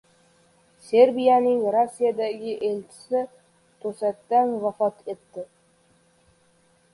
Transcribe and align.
Serbiyaning 0.85 1.59
Rossiyadagi 1.75 2.53
elchisi 2.69 3.21
to‘satdan 3.85 4.55
vafot 4.65 5.15
etdi 5.17 5.45